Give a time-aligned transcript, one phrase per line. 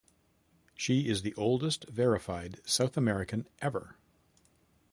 [0.73, 3.97] She is the oldest verified South-American ever.